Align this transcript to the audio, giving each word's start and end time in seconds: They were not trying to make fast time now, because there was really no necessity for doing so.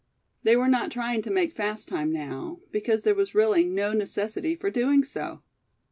They 0.41 0.55
were 0.55 0.67
not 0.67 0.89
trying 0.89 1.21
to 1.21 1.29
make 1.29 1.53
fast 1.53 1.87
time 1.87 2.11
now, 2.11 2.57
because 2.71 3.03
there 3.03 3.13
was 3.13 3.35
really 3.35 3.63
no 3.63 3.93
necessity 3.93 4.55
for 4.55 4.71
doing 4.71 5.03
so. 5.03 5.43